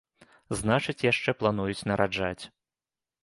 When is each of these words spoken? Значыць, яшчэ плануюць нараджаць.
Значыць, 0.59 1.03
яшчэ 1.11 1.35
плануюць 1.43 1.85
нараджаць. 1.91 2.41